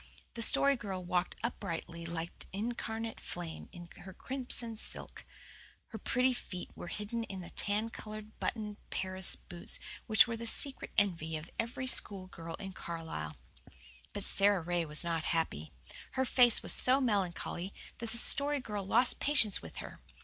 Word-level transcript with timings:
The 0.33 0.41
Story 0.41 0.75
Girl 0.77 1.03
walked 1.05 1.35
uprightly 1.43 2.07
like 2.07 2.31
an 2.55 2.69
incarnate 2.69 3.19
flame 3.19 3.69
in 3.71 3.85
her 3.97 4.15
crimson 4.15 4.75
silk. 4.75 5.25
Her 5.89 5.99
pretty 5.99 6.33
feet 6.33 6.71
were 6.75 6.87
hidden 6.87 7.23
in 7.25 7.41
the 7.41 7.51
tan 7.51 7.89
coloured, 7.91 8.39
buttoned 8.39 8.77
Paris 8.89 9.35
boots 9.35 9.77
which 10.07 10.25
were 10.27 10.35
the 10.35 10.47
secret 10.47 10.89
envy 10.97 11.37
of 11.37 11.51
every 11.59 11.85
school 11.85 12.25
girl 12.25 12.55
in 12.55 12.73
Carlisle. 12.73 13.37
But 14.11 14.23
Sara 14.23 14.61
Ray 14.61 14.85
was 14.85 15.03
not 15.03 15.25
happy. 15.37 15.71
Her 16.13 16.25
face 16.25 16.63
was 16.63 16.73
so 16.73 16.99
melancholy 16.99 17.71
that 17.99 18.09
the 18.09 18.17
Story 18.17 18.59
Girl 18.59 18.83
lost 18.83 19.19
patience 19.19 19.61
with 19.61 19.75
her. 19.85 20.01